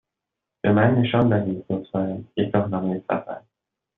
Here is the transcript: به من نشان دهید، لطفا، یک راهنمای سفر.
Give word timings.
به 0.61 0.71
من 0.71 0.95
نشان 0.95 1.29
دهید، 1.29 1.65
لطفا، 1.69 2.23
یک 2.37 2.55
راهنمای 2.55 2.99
سفر. 2.99 3.41